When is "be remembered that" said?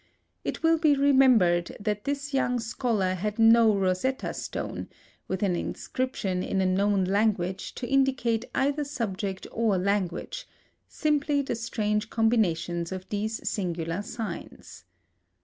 0.79-2.05